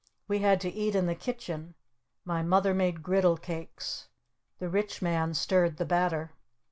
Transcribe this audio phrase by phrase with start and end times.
[0.27, 1.75] We had to eat in the kitchen.
[2.25, 4.07] My Mother made griddle cakes.
[4.57, 6.31] The Rich Man stirred the batter.